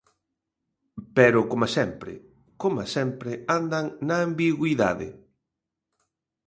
Pero, 1.17 1.39
coma 1.51 1.67
sempre, 1.77 2.11
coma 2.61 2.83
sempre, 2.95 3.31
andan 3.57 3.85
na 4.07 4.15
ambigüidade. 4.27 5.09